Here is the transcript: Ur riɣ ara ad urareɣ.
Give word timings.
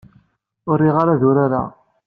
Ur 0.69 0.77
riɣ 0.81 0.95
ara 1.01 1.11
ad 1.13 1.23
urareɣ. 1.29 1.67